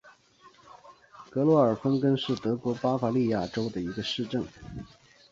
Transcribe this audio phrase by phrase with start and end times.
[1.29, 4.43] 格罗尔芬根是德国巴伐利亚州的一个市镇。